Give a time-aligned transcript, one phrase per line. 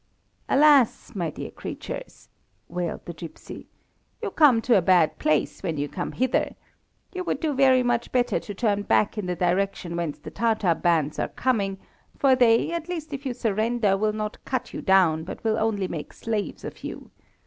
[0.49, 1.13] "Alas!
[1.13, 2.27] my dear creatures,"
[2.67, 3.67] wailed the gipsy,
[4.19, 6.55] "you come to a bad place when you come hither.
[7.13, 10.73] You would do very much better to turn back in the direction whence the Tatar
[10.73, 11.77] bands are coming,
[12.17, 15.87] for they, at least if you surrender, will not cut you down, but will only
[15.87, 17.11] make slaves of you.